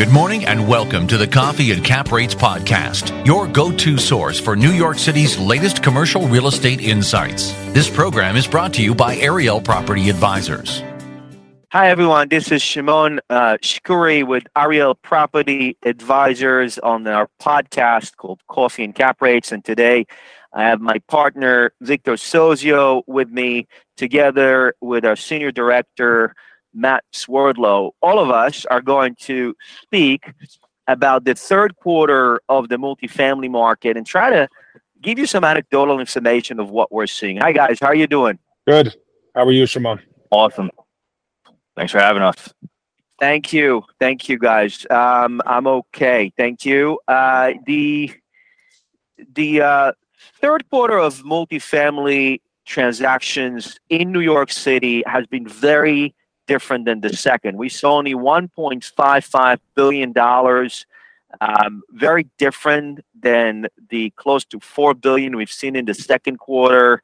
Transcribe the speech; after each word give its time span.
Good 0.00 0.08
morning 0.08 0.46
and 0.46 0.66
welcome 0.66 1.06
to 1.08 1.18
the 1.18 1.26
Coffee 1.26 1.72
and 1.72 1.84
Cap 1.84 2.10
Rates 2.10 2.34
podcast, 2.34 3.26
your 3.26 3.46
go 3.46 3.70
to 3.70 3.98
source 3.98 4.40
for 4.40 4.56
New 4.56 4.70
York 4.70 4.96
City's 4.96 5.36
latest 5.36 5.82
commercial 5.82 6.26
real 6.26 6.46
estate 6.46 6.80
insights. 6.80 7.52
This 7.74 7.90
program 7.90 8.34
is 8.34 8.46
brought 8.46 8.72
to 8.72 8.82
you 8.82 8.94
by 8.94 9.16
Ariel 9.18 9.60
Property 9.60 10.08
Advisors. 10.08 10.82
Hi, 11.72 11.90
everyone. 11.90 12.30
This 12.30 12.50
is 12.50 12.62
Shimon 12.62 13.20
uh, 13.28 13.58
Shkury 13.60 14.26
with 14.26 14.44
Ariel 14.56 14.94
Property 14.94 15.76
Advisors 15.84 16.78
on 16.78 17.06
our 17.06 17.28
podcast 17.38 18.16
called 18.16 18.40
Coffee 18.48 18.84
and 18.84 18.94
Cap 18.94 19.20
Rates. 19.20 19.52
And 19.52 19.62
today 19.62 20.06
I 20.54 20.62
have 20.62 20.80
my 20.80 20.98
partner, 21.08 21.74
Victor 21.82 22.12
Sozio, 22.12 23.02
with 23.06 23.28
me, 23.28 23.68
together 23.98 24.72
with 24.80 25.04
our 25.04 25.14
senior 25.14 25.52
director, 25.52 26.34
Matt 26.74 27.04
Swerdlow. 27.12 27.94
All 28.02 28.18
of 28.18 28.30
us 28.30 28.64
are 28.66 28.80
going 28.80 29.14
to 29.20 29.54
speak 29.82 30.32
about 30.86 31.24
the 31.24 31.34
third 31.34 31.76
quarter 31.76 32.40
of 32.48 32.68
the 32.68 32.76
multifamily 32.76 33.50
market 33.50 33.96
and 33.96 34.06
try 34.06 34.30
to 34.30 34.48
give 35.00 35.18
you 35.18 35.26
some 35.26 35.44
anecdotal 35.44 36.00
information 36.00 36.60
of 36.60 36.70
what 36.70 36.90
we're 36.92 37.06
seeing. 37.06 37.38
Hi 37.38 37.52
guys, 37.52 37.78
how 37.80 37.88
are 37.88 37.94
you 37.94 38.06
doing? 38.06 38.38
Good. 38.66 38.94
How 39.34 39.44
are 39.44 39.52
you, 39.52 39.66
Shimon? 39.66 40.00
Awesome. 40.30 40.70
Thanks 41.76 41.92
for 41.92 42.00
having 42.00 42.22
us. 42.22 42.52
Thank 43.18 43.52
you. 43.52 43.82
Thank 43.98 44.28
you 44.28 44.38
guys. 44.38 44.86
Um, 44.90 45.40
I'm 45.46 45.66
okay. 45.66 46.32
Thank 46.36 46.64
you. 46.64 46.98
Uh, 47.06 47.52
the 47.66 48.12
the 49.34 49.60
uh, 49.60 49.92
third 50.40 50.68
quarter 50.70 50.98
of 50.98 51.22
multifamily 51.22 52.40
transactions 52.64 53.78
in 53.90 54.12
New 54.12 54.20
York 54.20 54.50
City 54.50 55.02
has 55.06 55.26
been 55.26 55.46
very 55.46 56.14
different 56.50 56.84
than 56.84 57.00
the 57.00 57.12
second. 57.28 57.56
We 57.56 57.68
saw 57.68 57.90
only 57.98 58.14
$1.55 58.14 59.58
billion, 59.76 60.12
um, 61.40 61.82
very 62.06 62.24
different 62.38 63.00
than 63.28 63.68
the 63.88 64.10
close 64.22 64.44
to 64.46 64.58
4 64.58 64.94
billion 64.94 65.36
we've 65.36 65.56
seen 65.62 65.76
in 65.76 65.84
the 65.84 65.94
second 65.94 66.38
quarter. 66.38 67.02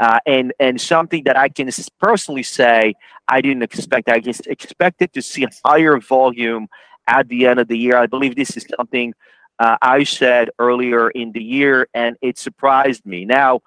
Uh, 0.00 0.18
and 0.26 0.52
and 0.58 0.80
something 0.80 1.22
that 1.22 1.36
I 1.36 1.48
can 1.48 1.68
personally 2.00 2.42
say 2.42 2.94
I 3.28 3.40
didn't 3.40 3.62
expect. 3.62 4.08
I 4.08 4.18
just 4.18 4.44
expected 4.48 5.08
to 5.12 5.22
see 5.22 5.44
a 5.44 5.50
higher 5.64 5.96
volume 6.00 6.66
at 7.06 7.28
the 7.28 7.46
end 7.46 7.58
of 7.60 7.68
the 7.68 7.78
year. 7.78 7.96
I 7.96 8.06
believe 8.14 8.34
this 8.34 8.56
is 8.56 8.66
something 8.76 9.14
uh, 9.60 9.76
I 9.96 10.02
said 10.02 10.50
earlier 10.58 11.10
in 11.10 11.30
the 11.30 11.42
year, 11.42 11.86
and 11.94 12.16
it 12.28 12.38
surprised 12.38 13.06
me. 13.06 13.24
Now, 13.24 13.60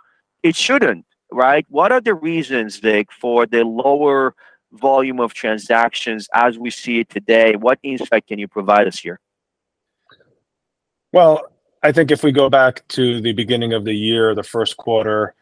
it 0.43 0.55
shouldn't, 0.55 1.05
right? 1.31 1.65
What 1.69 1.93
are 1.93 2.01
the 2.01 2.13
reasons, 2.13 2.75
Vic, 2.77 3.07
for 3.23 3.45
the 3.45 3.63
lower 3.63 4.35
volume 4.71 5.19
of 5.19 5.33
transactions 5.33 6.27
as 6.33 6.57
we 6.57 6.69
see 6.69 6.99
it 6.99 7.09
today? 7.09 7.55
What 7.55 7.79
insight 7.83 8.27
can 8.27 8.39
you 8.39 8.47
provide 8.47 8.87
us 8.87 8.99
here? 8.99 9.19
Well, 11.13 11.47
I 11.83 11.91
think 11.91 12.11
if 12.11 12.23
we 12.23 12.31
go 12.31 12.49
back 12.49 12.87
to 12.89 13.21
the 13.21 13.33
beginning 13.33 13.73
of 13.73 13.85
the 13.85 13.93
year, 13.93 14.35
the 14.35 14.43
first 14.43 14.77
quarter, 14.77 15.33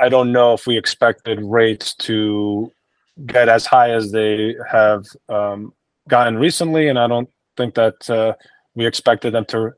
I 0.00 0.08
don't 0.08 0.32
know 0.32 0.54
if 0.54 0.66
we 0.66 0.78
expected 0.78 1.40
rates 1.42 1.94
to 1.96 2.72
get 3.26 3.48
as 3.48 3.66
high 3.66 3.90
as 3.90 4.10
they 4.10 4.56
have 4.70 5.04
um, 5.28 5.72
gotten 6.08 6.36
recently, 6.36 6.88
and 6.88 6.98
I 6.98 7.06
don't 7.06 7.30
think 7.56 7.74
that 7.74 8.10
uh, 8.10 8.34
we 8.74 8.86
expected 8.86 9.34
them 9.34 9.44
to, 9.46 9.72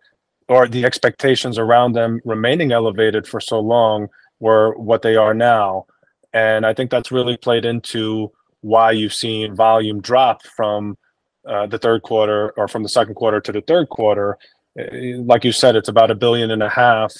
or 0.49 0.69
the 0.69 0.85
expectations 0.85 1.59
around 1.59 1.93
them 1.93 2.21
remaining 2.25 2.73
elevated 2.73 3.27
for 3.27 3.41
so 3.41 3.61
long 3.61 4.09
were 4.41 4.75
what 4.77 5.03
they 5.03 5.17
are 5.17 5.35
now. 5.35 5.87
And 6.33 6.65
I 6.65 6.73
think 6.73 6.91
that's 6.91 7.13
really 7.13 7.37
played 7.37 7.65
into 7.65 8.31
why 8.67 8.91
you've 8.91 9.15
seen 9.15 9.55
volume 9.55 10.01
drop 10.01 10.43
from 10.43 10.99
uh, 11.47 11.67
the 11.67 11.79
third 11.79 12.03
quarter 12.03 12.51
or 12.57 12.67
from 12.67 12.83
the 12.83 12.89
second 12.89 13.15
quarter 13.15 13.41
to 13.41 13.53
the 13.53 13.61
third 13.61 13.89
quarter. 13.89 14.37
Uh, 14.79 15.23
like 15.23 15.45
you 15.45 15.53
said, 15.53 15.77
it's 15.77 15.89
about 15.89 16.11
a 16.11 16.17
billion 16.17 16.51
and 16.51 16.65
a 16.65 16.69
half 16.69 17.15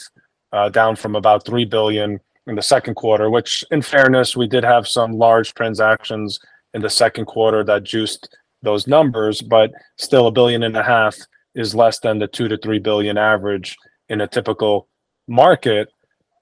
uh, 0.53 0.69
down 0.69 0.97
from 0.97 1.15
about 1.15 1.47
three 1.47 1.65
billion 1.65 2.19
in 2.49 2.57
the 2.57 2.63
second 2.63 2.95
quarter. 2.97 3.31
Which, 3.31 3.63
in 3.71 3.81
fairness, 3.81 4.37
we 4.37 4.49
did 4.49 4.65
have 4.65 4.89
some 4.89 5.13
large 5.13 5.55
transactions 5.55 6.41
in 6.75 6.83
the 6.83 6.91
second 6.91 7.27
quarter 7.27 7.63
that 7.63 7.85
juiced 7.85 8.37
those 8.63 8.89
numbers, 8.89 9.41
but 9.41 9.71
still 9.99 10.27
a 10.27 10.33
billion 10.33 10.65
and 10.65 10.77
a 10.77 10.83
half 10.83 11.17
is 11.55 11.77
less 11.77 12.01
than 12.01 12.19
the 12.19 12.27
two 12.27 12.49
to 12.49 12.59
three 12.59 12.81
billion 12.81 13.17
average 13.17 13.77
in 14.09 14.21
a 14.21 14.27
typical 14.27 14.89
market. 15.29 15.89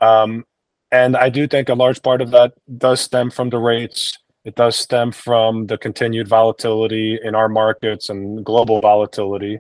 Um, 0.01 0.47
and 0.91 1.15
I 1.15 1.29
do 1.29 1.47
think 1.47 1.69
a 1.69 1.75
large 1.75 2.01
part 2.03 2.23
of 2.23 2.31
that 2.31 2.55
does 2.79 3.01
stem 3.03 3.31
from 3.31 3.51
the 3.51 3.59
rates 3.59 4.17
it 4.45 4.55
does 4.55 4.77
stem 4.77 5.11
from 5.11 5.67
the 5.67 5.79
continued 5.79 6.29
volatility 6.29 7.19
in 7.23 7.35
our 7.35 7.49
markets 7.49 8.11
and 8.11 8.45
global 8.45 8.81
volatility. 8.81 9.59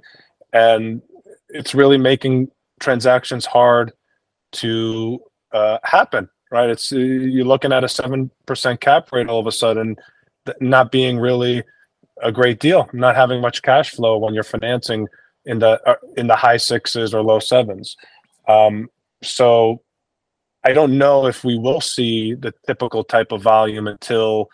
And 0.52 1.00
it's 1.48 1.74
really 1.74 1.98
making 1.98 2.48
transactions 2.80 3.46
hard 3.46 3.92
to 4.52 5.20
uh, 5.52 5.78
happen, 5.84 6.28
right? 6.50 6.68
It's 6.68 6.92
uh, 6.92 6.96
you're 6.96 7.44
looking 7.44 7.72
at 7.72 7.84
a 7.84 7.88
7% 7.88 8.80
cap 8.80 9.12
rate 9.12 9.28
all 9.28 9.40
of 9.40 9.46
a 9.46 9.52
sudden 9.52 9.96
not 10.60 10.92
being 10.92 11.18
really 11.18 11.62
a 12.22 12.30
great 12.30 12.60
deal, 12.60 12.88
not 12.92 13.16
having 13.16 13.40
much 13.40 13.62
cash 13.62 13.90
flow 13.90 14.18
when 14.18 14.34
you're 14.34 14.44
financing 14.44 15.08
in 15.46 15.58
the 15.58 15.80
uh, 15.88 15.96
in 16.16 16.26
the 16.26 16.36
high 16.36 16.56
sixes 16.56 17.14
or 17.14 17.22
low 17.22 17.38
sevens. 17.38 17.96
Um, 18.46 18.88
so 19.22 19.82
I 20.64 20.72
don't 20.72 20.96
know 20.98 21.26
if 21.26 21.44
we 21.44 21.58
will 21.58 21.80
see 21.80 22.34
the 22.34 22.52
typical 22.66 23.04
type 23.04 23.32
of 23.32 23.42
volume 23.42 23.86
until 23.86 24.48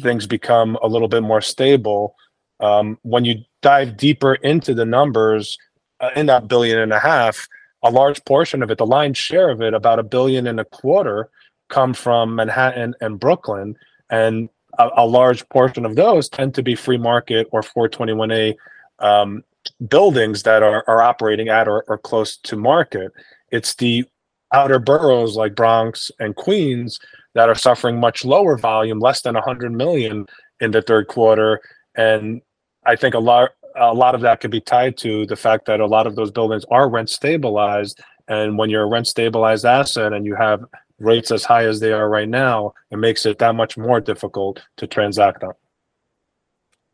things 0.00 0.26
become 0.26 0.78
a 0.82 0.88
little 0.88 1.08
bit 1.08 1.22
more 1.22 1.40
stable. 1.40 2.14
Um, 2.60 2.98
when 3.02 3.24
you 3.24 3.42
dive 3.60 3.96
deeper 3.96 4.34
into 4.34 4.74
the 4.74 4.84
numbers 4.84 5.58
uh, 6.00 6.10
in 6.16 6.26
that 6.26 6.48
billion 6.48 6.78
and 6.78 6.92
a 6.92 6.98
half, 6.98 7.48
a 7.82 7.90
large 7.90 8.24
portion 8.24 8.62
of 8.62 8.70
it, 8.70 8.78
the 8.78 8.86
lion's 8.86 9.18
share 9.18 9.50
of 9.50 9.60
it, 9.60 9.74
about 9.74 9.98
a 9.98 10.04
billion 10.04 10.46
and 10.46 10.60
a 10.60 10.64
quarter, 10.64 11.30
come 11.68 11.94
from 11.94 12.34
Manhattan 12.34 12.94
and 13.00 13.18
Brooklyn, 13.18 13.76
and 14.10 14.48
a, 14.78 14.90
a 14.98 15.06
large 15.06 15.48
portion 15.48 15.84
of 15.84 15.96
those 15.96 16.28
tend 16.28 16.54
to 16.54 16.62
be 16.62 16.74
free 16.74 16.98
market 16.98 17.48
or 17.50 17.62
421a 17.62 18.54
um, 19.00 19.42
buildings 19.88 20.42
that 20.44 20.62
are, 20.62 20.84
are 20.86 21.02
operating 21.02 21.48
at 21.48 21.68
or, 21.68 21.84
or 21.88 21.98
close 21.98 22.36
to 22.36 22.56
market. 22.56 23.12
It's 23.50 23.74
the 23.74 24.04
outer 24.52 24.78
boroughs 24.78 25.36
like 25.36 25.54
Bronx 25.54 26.10
and 26.18 26.36
Queens 26.36 26.98
that 27.34 27.48
are 27.48 27.54
suffering 27.54 27.98
much 27.98 28.24
lower 28.24 28.56
volume, 28.56 29.00
less 29.00 29.22
than 29.22 29.34
100 29.34 29.72
million 29.72 30.26
in 30.60 30.70
the 30.70 30.82
third 30.82 31.08
quarter. 31.08 31.60
And 31.94 32.42
I 32.84 32.96
think 32.96 33.14
a 33.14 33.18
lot 33.18 33.50
a 33.74 33.94
lot 33.94 34.14
of 34.14 34.20
that 34.20 34.40
could 34.40 34.50
be 34.50 34.60
tied 34.60 34.96
to 34.98 35.24
the 35.26 35.36
fact 35.36 35.64
that 35.66 35.80
a 35.80 35.86
lot 35.86 36.06
of 36.06 36.14
those 36.14 36.30
buildings 36.30 36.64
are 36.70 36.90
rent 36.90 37.08
stabilized. 37.08 38.00
And 38.28 38.58
when 38.58 38.70
you're 38.70 38.82
a 38.82 38.86
rent 38.86 39.06
stabilized 39.06 39.64
asset 39.64 40.12
and 40.12 40.26
you 40.26 40.34
have 40.34 40.62
rates 40.98 41.30
as 41.30 41.44
high 41.44 41.64
as 41.64 41.80
they 41.80 41.92
are 41.92 42.08
right 42.08 42.28
now, 42.28 42.74
it 42.90 42.98
makes 42.98 43.26
it 43.26 43.38
that 43.38 43.54
much 43.54 43.76
more 43.76 44.00
difficult 44.00 44.62
to 44.76 44.86
transact 44.86 45.42
on. 45.42 45.52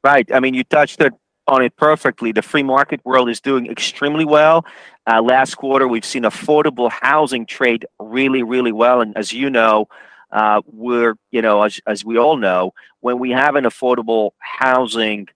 Right. 0.04 0.30
I 0.32 0.40
mean, 0.40 0.54
you 0.54 0.64
touched 0.64 1.00
it 1.00 1.12
on 1.48 1.62
it 1.62 1.74
perfectly. 1.76 2.30
The 2.32 2.42
free 2.42 2.62
market 2.62 3.00
world 3.04 3.28
is 3.28 3.40
doing 3.40 3.66
extremely 3.66 4.24
well. 4.24 4.64
Uh, 5.10 5.20
last 5.22 5.56
quarter, 5.56 5.88
we've 5.88 6.04
seen 6.04 6.22
affordable 6.22 6.90
housing 6.90 7.46
trade 7.46 7.86
really, 7.98 8.42
really 8.42 8.72
well. 8.72 9.00
And 9.00 9.16
as 9.16 9.32
you 9.32 9.50
know, 9.50 9.88
uh, 10.30 10.60
we're, 10.66 11.14
you 11.30 11.42
know, 11.42 11.62
as, 11.62 11.80
as 11.86 12.04
we 12.04 12.18
all 12.18 12.36
know, 12.36 12.72
when 13.00 13.18
we 13.18 13.30
have 13.30 13.56
an 13.56 13.64
affordable 13.64 14.30
housing 14.38 15.28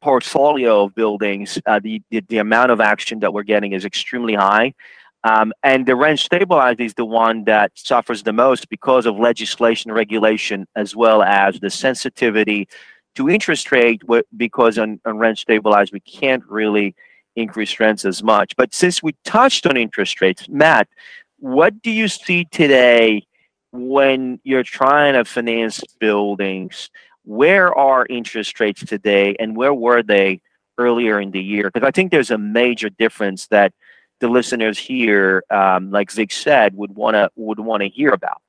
portfolio 0.00 0.84
of 0.84 0.94
buildings, 0.94 1.58
uh, 1.66 1.80
the, 1.82 2.02
the, 2.10 2.20
the 2.28 2.38
amount 2.38 2.70
of 2.70 2.80
action 2.80 3.20
that 3.20 3.32
we're 3.32 3.42
getting 3.42 3.72
is 3.72 3.84
extremely 3.84 4.34
high. 4.34 4.72
Um, 5.24 5.52
and 5.62 5.86
the 5.86 5.96
rent 5.96 6.20
stabilized 6.20 6.80
is 6.80 6.94
the 6.94 7.04
one 7.04 7.44
that 7.44 7.72
suffers 7.74 8.22
the 8.22 8.32
most 8.32 8.68
because 8.68 9.06
of 9.06 9.18
legislation, 9.18 9.90
regulation, 9.90 10.66
as 10.76 10.94
well 10.94 11.22
as 11.22 11.58
the 11.58 11.70
sensitivity 11.70 12.68
to 13.16 13.28
interest 13.28 13.72
rate. 13.72 14.02
Because 14.36 14.78
on, 14.78 15.00
on 15.04 15.18
rent 15.18 15.38
stabilized, 15.38 15.92
we 15.92 16.00
can't 16.00 16.44
really 16.46 16.94
increase 17.34 17.80
rents 17.80 18.04
as 18.04 18.22
much. 18.22 18.54
But 18.56 18.72
since 18.72 19.02
we 19.02 19.14
touched 19.24 19.66
on 19.66 19.76
interest 19.76 20.20
rates, 20.20 20.48
Matt, 20.48 20.86
what 21.38 21.82
do 21.82 21.90
you 21.90 22.06
see 22.08 22.44
today 22.44 23.26
when 23.76 24.40
you're 24.44 24.62
trying 24.62 25.14
to 25.14 25.24
finance 25.24 25.82
buildings, 25.98 26.90
where 27.24 27.74
are 27.74 28.06
interest 28.08 28.58
rates 28.60 28.84
today 28.84 29.36
and 29.38 29.56
where 29.56 29.74
were 29.74 30.02
they 30.02 30.40
earlier 30.78 31.20
in 31.20 31.30
the 31.30 31.42
year? 31.42 31.70
Because 31.70 31.86
I 31.86 31.90
think 31.90 32.10
there's 32.10 32.30
a 32.30 32.38
major 32.38 32.88
difference 32.88 33.46
that 33.48 33.72
the 34.20 34.28
listeners 34.28 34.78
here, 34.78 35.44
um, 35.50 35.90
like 35.90 36.10
Vic 36.10 36.32
said, 36.32 36.76
would 36.76 36.94
want 36.94 37.14
to 37.14 37.30
would 37.36 37.60
want 37.60 37.82
to 37.82 37.88
hear 37.88 38.10
about. 38.10 38.40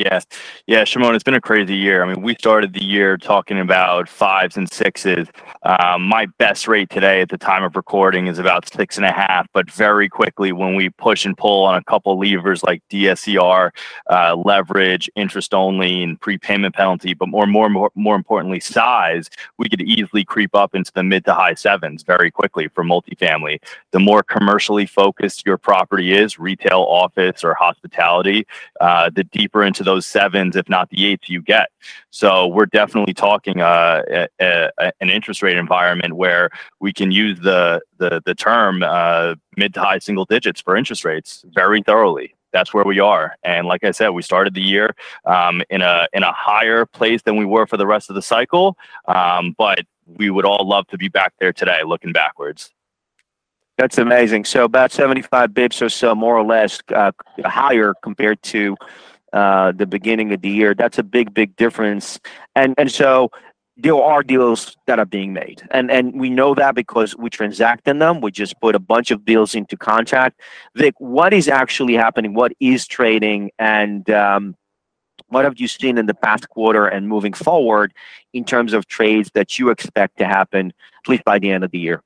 Yeah, 0.00 0.20
yeah, 0.66 0.84
Shimon, 0.84 1.14
it's 1.14 1.24
been 1.24 1.34
a 1.34 1.42
crazy 1.42 1.76
year. 1.76 2.02
I 2.02 2.08
mean, 2.08 2.22
we 2.22 2.34
started 2.36 2.72
the 2.72 2.82
year 2.82 3.18
talking 3.18 3.60
about 3.60 4.08
fives 4.08 4.56
and 4.56 4.72
sixes. 4.72 5.28
Um, 5.64 6.04
my 6.04 6.26
best 6.38 6.66
rate 6.66 6.88
today 6.88 7.20
at 7.20 7.28
the 7.28 7.36
time 7.36 7.64
of 7.64 7.76
recording 7.76 8.26
is 8.26 8.38
about 8.38 8.72
six 8.72 8.96
and 8.96 9.04
a 9.04 9.12
half, 9.12 9.46
but 9.52 9.70
very 9.70 10.08
quickly 10.08 10.52
when 10.52 10.74
we 10.74 10.88
push 10.88 11.26
and 11.26 11.36
pull 11.36 11.64
on 11.64 11.76
a 11.76 11.84
couple 11.84 12.18
levers 12.18 12.62
like 12.64 12.82
DSCR, 12.90 13.72
uh, 14.10 14.36
leverage, 14.42 15.10
interest 15.16 15.52
only, 15.52 16.02
and 16.02 16.18
prepayment 16.18 16.74
penalty, 16.74 17.12
but 17.12 17.28
more, 17.28 17.46
more, 17.46 17.68
more, 17.68 17.90
more 17.94 18.16
importantly, 18.16 18.60
size, 18.60 19.28
we 19.58 19.68
could 19.68 19.82
easily 19.82 20.24
creep 20.24 20.54
up 20.56 20.74
into 20.74 20.92
the 20.94 21.02
mid 21.02 21.26
to 21.26 21.34
high 21.34 21.54
sevens 21.54 22.04
very 22.04 22.30
quickly 22.30 22.68
for 22.68 22.84
multifamily. 22.84 23.60
The 23.90 24.00
more 24.00 24.22
commercially 24.22 24.86
focused 24.86 25.44
your 25.44 25.58
property 25.58 26.14
is, 26.14 26.38
retail, 26.38 26.86
office, 26.88 27.44
or 27.44 27.52
hospitality, 27.54 28.46
uh, 28.80 29.10
the 29.14 29.24
deeper 29.24 29.62
into 29.62 29.84
those 29.90 30.06
sevens, 30.06 30.54
if 30.54 30.68
not 30.68 30.88
the 30.90 31.04
eights, 31.06 31.28
you 31.28 31.42
get. 31.42 31.68
So 32.10 32.46
we're 32.46 32.66
definitely 32.66 33.14
talking 33.14 33.60
uh, 33.60 34.02
a, 34.08 34.28
a, 34.78 34.92
an 35.00 35.10
interest 35.10 35.42
rate 35.42 35.56
environment 35.56 36.14
where 36.14 36.50
we 36.78 36.92
can 36.92 37.10
use 37.10 37.40
the 37.40 37.80
the 37.98 38.22
the 38.24 38.34
term 38.34 38.82
uh, 38.82 39.34
mid 39.56 39.74
to 39.74 39.80
high 39.80 39.98
single 39.98 40.24
digits 40.24 40.60
for 40.60 40.76
interest 40.76 41.04
rates 41.04 41.44
very 41.52 41.82
thoroughly. 41.82 42.34
That's 42.52 42.72
where 42.74 42.84
we 42.84 42.98
are, 43.00 43.36
and 43.42 43.66
like 43.66 43.84
I 43.84 43.92
said, 43.92 44.08
we 44.10 44.22
started 44.22 44.54
the 44.54 44.62
year 44.62 44.94
um, 45.24 45.62
in 45.70 45.82
a 45.82 46.06
in 46.12 46.22
a 46.22 46.32
higher 46.32 46.86
place 46.86 47.22
than 47.22 47.36
we 47.36 47.44
were 47.44 47.66
for 47.66 47.76
the 47.76 47.86
rest 47.86 48.10
of 48.10 48.14
the 48.14 48.22
cycle. 48.22 48.76
Um, 49.06 49.54
but 49.58 49.80
we 50.06 50.30
would 50.30 50.44
all 50.44 50.66
love 50.66 50.86
to 50.88 50.98
be 50.98 51.08
back 51.08 51.32
there 51.38 51.52
today, 51.52 51.80
looking 51.84 52.12
backwards. 52.12 52.70
That's 53.78 53.98
amazing. 53.98 54.44
So 54.44 54.64
about 54.64 54.92
75 54.92 55.50
bips 55.52 55.80
or 55.80 55.88
so, 55.88 56.14
more 56.14 56.36
or 56.36 56.44
less, 56.44 56.80
uh, 56.94 57.12
higher 57.46 57.94
compared 58.02 58.42
to 58.42 58.76
uh, 59.32 59.72
the 59.72 59.86
beginning 59.86 60.32
of 60.32 60.42
the 60.42 60.50
year. 60.50 60.74
That's 60.74 60.98
a 60.98 61.02
big, 61.02 61.32
big 61.34 61.56
difference. 61.56 62.20
And 62.54 62.74
and 62.78 62.90
so 62.90 63.30
there 63.76 63.94
are 63.94 64.22
deals 64.22 64.76
that 64.86 64.98
are 64.98 65.06
being 65.06 65.32
made, 65.32 65.62
and 65.70 65.90
and 65.90 66.20
we 66.20 66.30
know 66.30 66.54
that 66.54 66.74
because 66.74 67.16
we 67.16 67.30
transact 67.30 67.88
in 67.88 67.98
them. 67.98 68.20
We 68.20 68.30
just 68.30 68.60
put 68.60 68.74
a 68.74 68.78
bunch 68.80 69.10
of 69.10 69.24
deals 69.24 69.54
into 69.54 69.76
contract. 69.76 70.40
Vic, 70.76 70.94
what 70.98 71.32
is 71.32 71.48
actually 71.48 71.94
happening? 71.94 72.34
What 72.34 72.52
is 72.60 72.86
trading? 72.86 73.50
And 73.58 74.08
um, 74.10 74.56
what 75.28 75.44
have 75.44 75.58
you 75.58 75.68
seen 75.68 75.96
in 75.96 76.06
the 76.06 76.14
past 76.14 76.48
quarter 76.48 76.86
and 76.86 77.08
moving 77.08 77.32
forward 77.32 77.94
in 78.32 78.44
terms 78.44 78.72
of 78.72 78.86
trades 78.86 79.30
that 79.34 79.58
you 79.58 79.70
expect 79.70 80.18
to 80.18 80.26
happen, 80.26 80.72
at 81.04 81.08
least 81.08 81.24
by 81.24 81.38
the 81.38 81.50
end 81.50 81.64
of 81.64 81.70
the 81.70 81.78
year? 81.78 82.02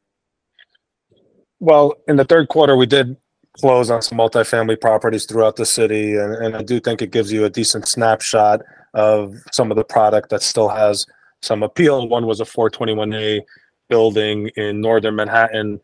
Well, 1.59 1.95
in 2.07 2.17
the 2.17 2.25
third 2.25 2.49
quarter, 2.49 2.77
we 2.77 2.87
did 2.87 3.17
close 3.61 3.91
on 3.91 4.03
some 4.03 4.19
multifamily 4.19 4.81
properties 4.81 5.27
throughout 5.27 5.57
the 5.57 5.67
city, 5.67 6.17
and, 6.17 6.35
and 6.35 6.57
I 6.57 6.63
do 6.63 6.81
think 6.81 7.03
it 7.03 7.11
gives 7.11 7.33
you 7.33 7.45
a 7.45 7.51
decent 7.51 7.89
snapshot 7.89 8.61
of 8.95 9.35
some 9.53 9.71
of 9.71 9.77
the 9.77 9.85
product 9.85 10.31
that 10.31 10.43
still 10.43 10.69
has 10.69 11.07
some 11.43 11.63
appeal. 11.63 12.09
One 12.09 12.27
was 12.27 12.41
a 12.41 12.45
421A 12.45 13.43
building 13.89 14.49
in 14.57 14.81
northern 14.81 15.17
Manhattan, 15.17 15.81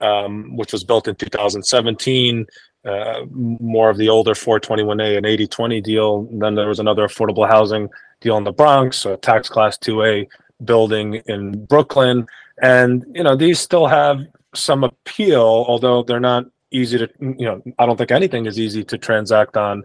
um, 0.00 0.56
which 0.56 0.72
was 0.72 0.84
built 0.84 1.08
in 1.08 1.14
2017. 1.14 2.46
Uh, 2.84 3.20
more 3.30 3.90
of 3.90 3.96
the 3.96 4.08
older 4.08 4.32
421A 4.32 5.16
and 5.16 5.26
8020 5.26 5.80
deal. 5.80 6.28
Then 6.32 6.56
there 6.56 6.68
was 6.68 6.80
another 6.80 7.06
affordable 7.06 7.46
housing 7.46 7.88
deal 8.20 8.36
in 8.36 8.44
the 8.44 8.52
Bronx, 8.52 9.04
a 9.06 9.16
tax 9.16 9.48
class 9.48 9.78
2A 9.78 10.26
building 10.64 11.22
in 11.26 11.64
Brooklyn. 11.66 12.26
And, 12.60 13.04
you 13.14 13.22
know, 13.22 13.36
these 13.36 13.60
still 13.60 13.86
have 13.86 14.18
some 14.54 14.82
appeal, 14.82 15.64
although 15.68 16.02
they're 16.02 16.18
not 16.18 16.46
easy 16.72 16.98
to 16.98 17.08
you 17.20 17.46
know 17.46 17.62
i 17.78 17.86
don't 17.86 17.96
think 17.96 18.10
anything 18.10 18.46
is 18.46 18.58
easy 18.58 18.82
to 18.82 18.98
transact 18.98 19.56
on 19.56 19.84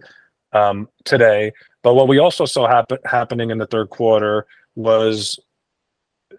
um, 0.53 0.89
today. 1.03 1.51
But 1.83 1.95
what 1.95 2.07
we 2.07 2.19
also 2.19 2.45
saw 2.45 2.67
happen 2.67 2.97
happening 3.05 3.51
in 3.51 3.57
the 3.57 3.67
third 3.67 3.89
quarter 3.89 4.45
was 4.75 5.39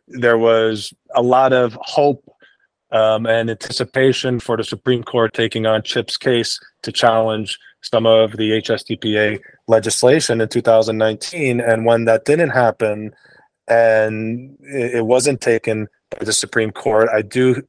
there 0.07 0.39
was 0.39 0.93
a 1.15 1.23
lot 1.23 1.53
of 1.53 1.77
hope 1.81 2.25
um, 2.91 3.27
and 3.27 3.51
anticipation 3.51 4.41
for 4.41 4.57
the 4.57 4.65
supreme 4.65 5.03
court 5.03 5.35
taking 5.35 5.67
on 5.67 5.83
CHIP's 5.83 6.17
case 6.17 6.59
to 6.83 6.93
challenge 6.93 7.59
some 7.83 8.07
of 8.07 8.33
the 8.33 8.51
HSTPA 8.63 9.41
legislation 9.67 10.41
in 10.41 10.49
2019 10.49 11.61
and 11.61 11.85
when 11.85 12.07
that 12.07 12.25
didn't 12.25 12.51
happen 12.51 13.13
and 13.67 14.57
it 14.63 15.05
wasn't 15.05 15.41
taken 15.43 15.87
by 16.11 16.25
the 16.25 16.33
supreme 16.33 16.71
court 16.71 17.11
i 17.13 17.21
do 17.21 17.63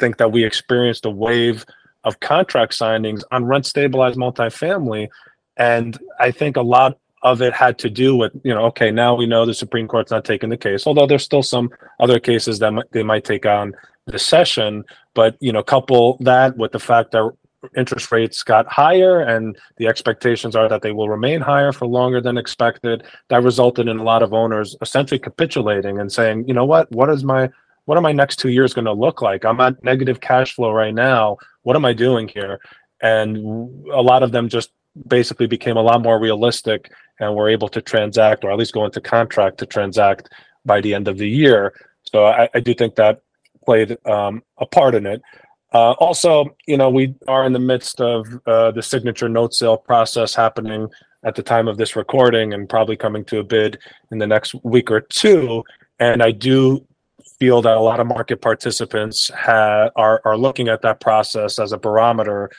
think 0.00 0.16
that 0.16 0.32
we 0.32 0.44
experienced 0.44 1.06
a 1.06 1.10
wave 1.10 1.64
of 2.04 2.20
contract 2.20 2.72
signings 2.72 3.22
on 3.30 3.44
rent 3.44 3.66
stabilized 3.66 4.18
multifamily. 4.18 5.08
And 5.56 5.98
I 6.20 6.30
think 6.30 6.56
a 6.56 6.62
lot 6.62 6.98
of 7.22 7.40
it 7.40 7.54
had 7.54 7.78
to 7.78 7.90
do 7.90 8.14
with, 8.14 8.32
you 8.44 8.54
know, 8.54 8.66
okay, 8.66 8.90
now 8.90 9.14
we 9.14 9.26
know 9.26 9.46
the 9.46 9.54
Supreme 9.54 9.88
Court's 9.88 10.10
not 10.10 10.24
taking 10.24 10.50
the 10.50 10.56
case, 10.56 10.86
although 10.86 11.06
there's 11.06 11.24
still 11.24 11.42
some 11.42 11.70
other 11.98 12.20
cases 12.20 12.58
that 12.58 12.72
they 12.92 13.02
might 13.02 13.24
take 13.24 13.46
on 13.46 13.74
the 14.06 14.18
session. 14.18 14.84
But, 15.14 15.36
you 15.40 15.50
know, 15.50 15.62
couple 15.62 16.18
that 16.20 16.56
with 16.58 16.72
the 16.72 16.78
fact 16.78 17.12
that 17.12 17.32
interest 17.76 18.12
rates 18.12 18.42
got 18.42 18.66
higher 18.66 19.20
and 19.20 19.56
the 19.76 19.86
expectations 19.86 20.54
are 20.54 20.68
that 20.68 20.82
they 20.82 20.92
will 20.92 21.08
remain 21.08 21.40
higher 21.40 21.72
for 21.72 21.86
longer 21.86 22.20
than 22.20 22.36
expected 22.36 23.04
that 23.28 23.42
resulted 23.42 23.88
in 23.88 23.98
a 23.98 24.02
lot 24.02 24.22
of 24.22 24.34
owners 24.34 24.76
essentially 24.82 25.18
capitulating 25.18 25.98
and 25.98 26.12
saying 26.12 26.46
you 26.46 26.54
know 26.54 26.64
what 26.64 26.90
what 26.92 27.08
is 27.08 27.24
my 27.24 27.48
what 27.86 27.98
are 27.98 28.02
my 28.02 28.12
next 28.12 28.36
two 28.36 28.48
years 28.48 28.72
going 28.72 28.84
to 28.84 28.92
look 28.92 29.22
like 29.22 29.44
i'm 29.44 29.60
at 29.60 29.82
negative 29.84 30.20
cash 30.20 30.54
flow 30.54 30.70
right 30.72 30.94
now 30.94 31.36
what 31.64 31.76
am 31.76 31.84
I 31.84 31.92
doing 31.92 32.28
here? 32.28 32.60
And 33.02 33.36
a 33.92 34.00
lot 34.00 34.22
of 34.22 34.30
them 34.30 34.48
just 34.48 34.70
basically 35.08 35.48
became 35.48 35.76
a 35.76 35.82
lot 35.82 36.02
more 36.02 36.20
realistic 36.20 36.92
and 37.18 37.34
were 37.34 37.48
able 37.48 37.68
to 37.68 37.82
transact 37.82 38.44
or 38.44 38.52
at 38.52 38.58
least 38.58 38.72
go 38.72 38.84
into 38.84 39.00
contract 39.00 39.58
to 39.58 39.66
transact 39.66 40.32
by 40.64 40.80
the 40.80 40.94
end 40.94 41.08
of 41.08 41.18
the 41.18 41.28
year. 41.28 41.74
So 42.12 42.26
I, 42.26 42.48
I 42.54 42.60
do 42.60 42.72
think 42.74 42.94
that 42.94 43.22
played 43.64 43.96
um, 44.06 44.42
a 44.58 44.66
part 44.66 44.94
in 44.94 45.06
it. 45.06 45.20
Uh, 45.72 45.92
also, 45.92 46.54
you 46.66 46.76
know, 46.76 46.88
we 46.88 47.14
are 47.26 47.44
in 47.44 47.52
the 47.52 47.58
midst 47.58 48.00
of 48.00 48.26
uh, 48.46 48.70
the 48.70 48.82
signature 48.82 49.28
note 49.28 49.54
sale 49.54 49.76
process 49.76 50.34
happening 50.34 50.88
at 51.24 51.34
the 51.34 51.42
time 51.42 51.66
of 51.66 51.78
this 51.78 51.96
recording 51.96 52.52
and 52.52 52.68
probably 52.68 52.96
coming 52.96 53.24
to 53.24 53.38
a 53.38 53.42
bid 53.42 53.78
in 54.12 54.18
the 54.18 54.26
next 54.26 54.54
week 54.62 54.90
or 54.90 55.00
two. 55.00 55.64
And 55.98 56.22
I 56.22 56.30
do 56.30 56.86
feel 57.38 57.62
that 57.62 57.76
a 57.76 57.80
lot 57.80 58.00
of 58.00 58.06
market 58.06 58.40
participants 58.40 59.30
ha- 59.34 59.90
are 59.96 60.20
are 60.24 60.36
looking 60.36 60.68
at 60.68 60.82
that 60.82 61.00
process 61.00 61.58
as 61.58 61.72
a 61.72 61.78
barometer 61.78 62.50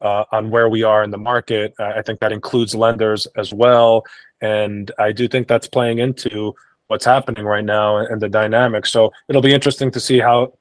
uh, 0.00 0.24
on 0.32 0.50
where 0.50 0.68
we 0.68 0.82
are 0.82 1.02
in 1.02 1.10
the 1.10 1.18
market. 1.18 1.74
I 1.78 2.02
think 2.02 2.20
that 2.20 2.32
includes 2.32 2.74
lenders 2.74 3.26
as 3.36 3.52
well, 3.52 4.04
and 4.40 4.90
I 4.98 5.12
do 5.12 5.28
think 5.28 5.48
that's 5.48 5.68
playing 5.68 5.98
into 5.98 6.54
what's 6.88 7.04
happening 7.04 7.44
right 7.44 7.64
now 7.64 7.96
and 7.96 8.20
the 8.20 8.28
dynamics. 8.28 8.92
So 8.92 9.10
it'll 9.28 9.42
be 9.42 9.54
interesting 9.54 9.90
to 9.92 10.00
see 10.00 10.18
how 10.18 10.54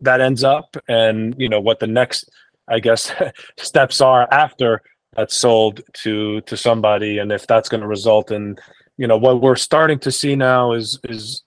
that 0.00 0.20
ends 0.20 0.44
up, 0.44 0.76
and 0.88 1.34
you 1.38 1.48
know 1.48 1.60
what 1.60 1.80
the 1.80 1.86
next, 1.86 2.28
I 2.68 2.80
guess, 2.80 3.12
steps 3.58 4.00
are 4.00 4.28
after 4.32 4.82
that's 5.14 5.36
sold 5.36 5.80
to 6.04 6.40
to 6.42 6.56
somebody, 6.56 7.18
and 7.18 7.32
if 7.32 7.46
that's 7.46 7.68
going 7.68 7.82
to 7.82 7.86
result 7.86 8.30
in 8.30 8.56
you 8.98 9.06
know 9.06 9.16
what 9.16 9.40
we're 9.40 9.56
starting 9.56 9.98
to 10.00 10.12
see 10.12 10.36
now 10.36 10.72
is 10.72 10.98
is 11.04 11.42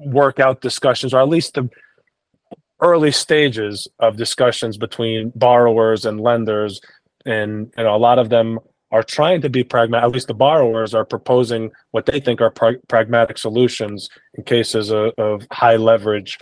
work 0.00 0.40
out 0.40 0.60
discussions, 0.60 1.14
or 1.14 1.20
at 1.20 1.28
least 1.28 1.54
the 1.54 1.68
early 2.80 3.12
stages 3.12 3.86
of 3.98 4.16
discussions 4.16 4.76
between 4.76 5.32
borrowers 5.34 6.04
and 6.04 6.20
lenders. 6.20 6.80
And 7.26 7.72
you 7.76 7.84
know, 7.84 7.94
a 7.94 7.98
lot 7.98 8.18
of 8.18 8.30
them 8.30 8.58
are 8.92 9.02
trying 9.02 9.40
to 9.42 9.50
be 9.50 9.62
pragmatic. 9.62 10.04
At 10.04 10.12
least 10.12 10.28
the 10.28 10.34
borrowers 10.34 10.94
are 10.94 11.04
proposing 11.04 11.70
what 11.92 12.06
they 12.06 12.20
think 12.20 12.40
are 12.40 12.50
pra- 12.50 12.80
pragmatic 12.88 13.38
solutions 13.38 14.08
in 14.34 14.44
cases 14.44 14.90
of, 14.90 15.12
of, 15.16 15.46
high 15.52 15.76
leverage 15.76 16.38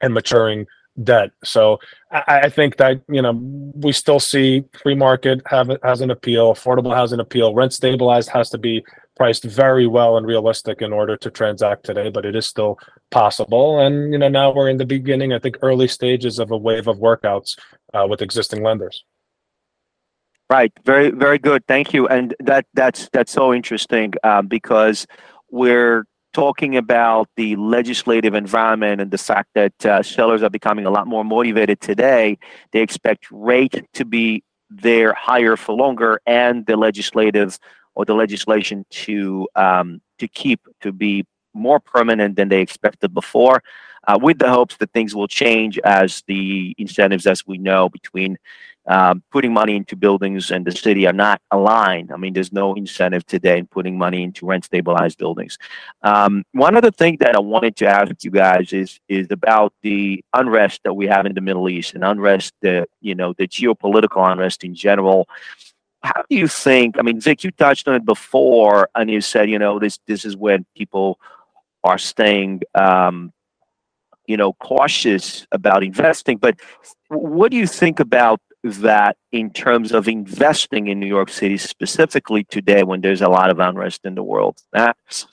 and 0.00 0.14
maturing 0.14 0.66
debt. 1.02 1.30
So 1.44 1.78
I, 2.12 2.40
I, 2.44 2.48
think 2.48 2.76
that 2.76 3.02
you 3.08 3.20
know 3.20 3.32
we 3.74 3.92
still 3.92 4.20
see 4.20 4.64
free 4.80 4.94
market 4.94 5.42
have 5.46 5.70
has 5.82 6.00
an 6.00 6.10
appeal, 6.10 6.52
affordable 6.52 6.94
housing 6.94 7.20
appeal, 7.20 7.54
rent 7.54 7.72
stabilized 7.72 8.30
has 8.30 8.48
to 8.50 8.58
be 8.58 8.84
priced 9.16 9.44
very 9.44 9.86
well 9.86 10.16
and 10.16 10.26
realistic 10.26 10.82
in 10.82 10.92
order 10.92 11.16
to 11.16 11.30
transact 11.30 11.84
today, 11.84 12.10
but 12.10 12.26
it 12.26 12.36
is 12.36 12.46
still 12.46 12.78
possible. 13.10 13.80
And 13.80 14.12
you 14.12 14.18
know, 14.18 14.28
now 14.28 14.52
we're 14.52 14.68
in 14.68 14.76
the 14.76 14.86
beginning, 14.86 15.32
I 15.32 15.38
think, 15.38 15.56
early 15.62 15.88
stages 15.88 16.38
of 16.38 16.50
a 16.50 16.56
wave 16.56 16.86
of 16.86 16.98
workouts 16.98 17.58
uh, 17.94 18.06
with 18.08 18.22
existing 18.22 18.62
lenders. 18.62 19.04
Right. 20.48 20.72
Very, 20.84 21.10
very 21.10 21.38
good. 21.38 21.66
Thank 21.66 21.92
you. 21.92 22.06
And 22.06 22.34
that 22.38 22.66
that's 22.74 23.08
that's 23.12 23.32
so 23.32 23.52
interesting 23.52 24.12
um, 24.22 24.46
because 24.46 25.06
we're 25.50 26.04
talking 26.34 26.76
about 26.76 27.28
the 27.36 27.56
legislative 27.56 28.34
environment 28.34 29.00
and 29.00 29.10
the 29.10 29.18
fact 29.18 29.48
that 29.54 29.86
uh, 29.86 30.02
sellers 30.02 30.42
are 30.42 30.50
becoming 30.50 30.84
a 30.84 30.90
lot 30.90 31.06
more 31.06 31.24
motivated 31.24 31.80
today. 31.80 32.38
They 32.72 32.80
expect 32.80 33.26
rate 33.30 33.82
to 33.94 34.04
be 34.04 34.44
there 34.68 35.14
higher 35.14 35.56
for 35.56 35.74
longer, 35.74 36.20
and 36.26 36.66
the 36.66 36.76
legislative 36.76 37.58
or 37.96 38.04
the 38.04 38.14
legislation 38.14 38.86
to 38.90 39.48
um, 39.56 40.00
to 40.18 40.28
keep 40.28 40.60
to 40.82 40.92
be 40.92 41.24
more 41.54 41.80
permanent 41.80 42.36
than 42.36 42.48
they 42.48 42.60
expected 42.60 43.12
before, 43.14 43.62
uh, 44.06 44.18
with 44.20 44.38
the 44.38 44.48
hopes 44.48 44.76
that 44.76 44.92
things 44.92 45.14
will 45.14 45.26
change 45.26 45.78
as 45.80 46.22
the 46.28 46.74
incentives, 46.78 47.26
as 47.26 47.46
we 47.46 47.58
know, 47.58 47.88
between 47.88 48.36
um, 48.86 49.22
putting 49.32 49.52
money 49.52 49.74
into 49.74 49.96
buildings 49.96 50.52
and 50.52 50.64
the 50.64 50.70
city 50.70 51.06
are 51.06 51.12
not 51.12 51.40
aligned. 51.50 52.12
I 52.12 52.16
mean, 52.16 52.34
there's 52.34 52.52
no 52.52 52.74
incentive 52.74 53.26
today 53.26 53.58
in 53.58 53.66
putting 53.66 53.98
money 53.98 54.22
into 54.22 54.46
rent 54.46 54.64
stabilized 54.64 55.18
buildings. 55.18 55.58
Um, 56.02 56.44
one 56.52 56.76
other 56.76 56.92
thing 56.92 57.16
that 57.20 57.34
I 57.34 57.40
wanted 57.40 57.74
to 57.76 57.86
ask 57.86 58.22
you 58.22 58.30
guys 58.30 58.72
is 58.72 59.00
is 59.08 59.26
about 59.30 59.72
the 59.82 60.22
unrest 60.34 60.82
that 60.84 60.94
we 60.94 61.06
have 61.06 61.26
in 61.26 61.34
the 61.34 61.40
Middle 61.40 61.68
East 61.68 61.94
and 61.94 62.04
unrest, 62.04 62.52
the 62.62 62.86
you 63.00 63.14
know, 63.14 63.32
the 63.36 63.48
geopolitical 63.48 64.30
unrest 64.30 64.62
in 64.62 64.74
general. 64.74 65.28
How 66.06 66.22
do 66.28 66.36
you 66.36 66.48
think? 66.48 66.98
I 66.98 67.02
mean, 67.02 67.20
Vic, 67.20 67.44
you 67.44 67.50
touched 67.50 67.88
on 67.88 67.94
it 67.94 68.04
before, 68.04 68.88
and 68.94 69.10
you 69.10 69.20
said, 69.20 69.50
you 69.50 69.58
know, 69.58 69.78
this 69.78 69.98
this 70.06 70.24
is 70.24 70.36
when 70.36 70.64
people 70.76 71.18
are 71.84 71.98
staying 71.98 72.62
um, 72.74 73.32
you 74.26 74.36
know 74.36 74.52
cautious 74.54 75.46
about 75.52 75.84
investing 75.84 76.36
but 76.36 76.58
what 77.08 77.50
do 77.50 77.56
you 77.56 77.66
think 77.66 78.00
about 78.00 78.40
that 78.64 79.16
in 79.30 79.50
terms 79.50 79.92
of 79.92 80.08
investing 80.08 80.88
in 80.88 80.98
New 80.98 81.06
York 81.06 81.28
City 81.28 81.56
specifically 81.56 82.44
today 82.44 82.82
when 82.82 83.00
there's 83.00 83.22
a 83.22 83.28
lot 83.28 83.50
of 83.50 83.60
unrest 83.60 84.00
in 84.04 84.16
the 84.16 84.22
world? 84.22 84.58
That's 84.72 85.26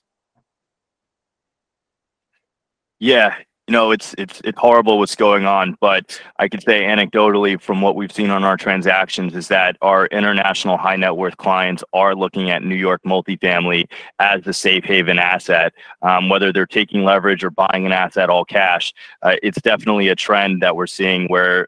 yeah, 2.99 3.35
you 3.67 3.71
know, 3.71 3.91
it's 3.91 4.13
it's 4.17 4.41
it's 4.43 4.59
horrible 4.59 4.99
what's 4.99 5.15
going 5.15 5.45
on, 5.45 5.77
but 5.79 6.19
I 6.37 6.49
could 6.49 6.61
say 6.63 6.81
anecdotally 6.83 7.61
from 7.61 7.81
what 7.81 7.95
we've 7.95 8.11
seen 8.11 8.29
on 8.29 8.43
our 8.43 8.57
transactions 8.57 9.35
is 9.35 9.47
that 9.47 9.77
our 9.81 10.07
international 10.07 10.75
high 10.75 10.97
net 10.97 11.15
worth 11.15 11.37
clients 11.37 11.81
are 11.93 12.13
looking 12.13 12.49
at 12.49 12.61
New 12.61 12.75
York 12.75 13.01
multifamily 13.05 13.85
as 14.19 14.45
a 14.45 14.51
safe 14.51 14.83
haven 14.83 15.17
asset, 15.17 15.71
um, 16.01 16.27
whether 16.27 16.51
they're 16.51 16.65
taking 16.65 17.05
leverage 17.05 17.41
or 17.41 17.51
buying 17.51 17.85
an 17.85 17.93
asset 17.93 18.29
all 18.29 18.43
cash. 18.43 18.93
Uh, 19.21 19.35
it's 19.41 19.61
definitely 19.61 20.09
a 20.09 20.15
trend 20.15 20.61
that 20.61 20.75
we're 20.75 20.85
seeing 20.85 21.27
where 21.27 21.67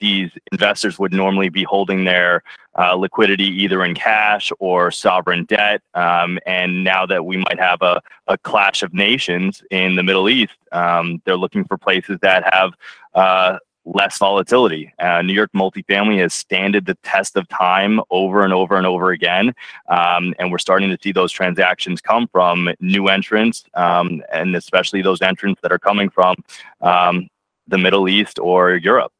these 0.00 0.30
investors 0.52 0.98
would 0.98 1.12
normally 1.12 1.48
be 1.48 1.64
holding 1.64 2.04
their 2.04 2.42
uh, 2.78 2.94
liquidity 2.94 3.46
either 3.46 3.84
in 3.84 3.94
cash 3.94 4.50
or 4.58 4.90
sovereign 4.90 5.44
debt. 5.44 5.82
Um, 5.94 6.38
and 6.46 6.84
now 6.84 7.06
that 7.06 7.24
we 7.24 7.36
might 7.36 7.58
have 7.58 7.80
a, 7.82 8.00
a 8.26 8.36
clash 8.38 8.82
of 8.82 8.92
nations 8.92 9.62
in 9.70 9.96
the 9.96 10.02
Middle 10.02 10.28
East, 10.28 10.54
um, 10.72 11.22
they're 11.24 11.36
looking 11.36 11.64
for 11.64 11.78
places 11.78 12.18
that 12.22 12.52
have 12.52 12.72
uh, 13.14 13.58
less 13.84 14.18
volatility. 14.18 14.92
Uh, 14.98 15.22
New 15.22 15.32
York 15.32 15.50
multifamily 15.54 16.18
has 16.20 16.32
standed 16.32 16.86
the 16.86 16.96
test 17.02 17.36
of 17.36 17.46
time 17.48 18.00
over 18.10 18.42
and 18.42 18.52
over 18.52 18.76
and 18.76 18.86
over 18.86 19.10
again. 19.10 19.54
Um, 19.88 20.34
and 20.38 20.50
we're 20.50 20.58
starting 20.58 20.90
to 20.90 20.98
see 21.02 21.12
those 21.12 21.32
transactions 21.32 22.00
come 22.00 22.26
from 22.28 22.70
new 22.80 23.08
entrants, 23.08 23.64
um, 23.74 24.22
and 24.32 24.56
especially 24.56 25.02
those 25.02 25.22
entrants 25.22 25.60
that 25.62 25.72
are 25.72 25.78
coming 25.78 26.08
from 26.08 26.36
um, 26.80 27.28
the 27.68 27.78
Middle 27.78 28.08
East 28.08 28.38
or 28.38 28.74
Europe. 28.74 29.12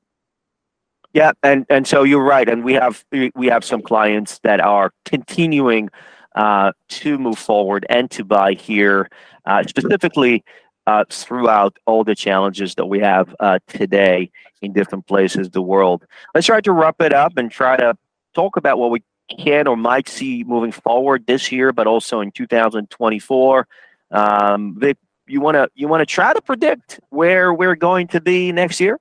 Yeah, 1.14 1.30
and 1.44 1.64
and 1.70 1.86
so 1.86 2.02
you're 2.02 2.24
right, 2.24 2.48
and 2.48 2.64
we 2.64 2.72
have 2.74 3.04
we 3.12 3.46
have 3.46 3.64
some 3.64 3.82
clients 3.82 4.40
that 4.40 4.60
are 4.60 4.92
continuing 5.04 5.88
uh, 6.34 6.72
to 6.88 7.18
move 7.18 7.38
forward 7.38 7.86
and 7.88 8.10
to 8.10 8.24
buy 8.24 8.54
here, 8.54 9.08
uh, 9.46 9.62
specifically 9.62 10.42
uh, 10.88 11.04
throughout 11.08 11.78
all 11.86 12.02
the 12.02 12.16
challenges 12.16 12.74
that 12.74 12.86
we 12.86 12.98
have 12.98 13.32
uh, 13.38 13.60
today 13.68 14.28
in 14.60 14.72
different 14.72 15.06
places 15.06 15.50
the 15.50 15.62
world. 15.62 16.04
Let's 16.34 16.46
try 16.46 16.60
to 16.62 16.72
wrap 16.72 17.00
it 17.00 17.12
up 17.12 17.34
and 17.36 17.48
try 17.48 17.76
to 17.76 17.96
talk 18.34 18.56
about 18.56 18.78
what 18.80 18.90
we 18.90 19.04
can 19.30 19.68
or 19.68 19.76
might 19.76 20.08
see 20.08 20.42
moving 20.42 20.72
forward 20.72 21.28
this 21.28 21.52
year, 21.52 21.72
but 21.72 21.86
also 21.86 22.20
in 22.22 22.32
2024. 22.32 23.68
Um, 24.10 24.74
Vic, 24.80 24.98
you 25.28 25.40
want 25.40 25.54
to 25.54 25.68
you 25.76 25.86
want 25.86 26.00
to 26.00 26.06
try 26.06 26.32
to 26.32 26.42
predict 26.42 26.98
where 27.10 27.54
we're 27.54 27.76
going 27.76 28.08
to 28.08 28.20
be 28.20 28.50
next 28.50 28.80
year? 28.80 28.98